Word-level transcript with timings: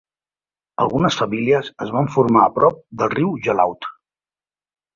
Algunes 0.85 1.17
famílies 1.19 1.69
es 1.85 1.93
van 1.97 2.09
formar 2.17 2.43
a 2.47 2.49
prop 2.57 2.81
del 3.03 3.15
riu 3.17 3.33
Jalaud. 3.47 3.93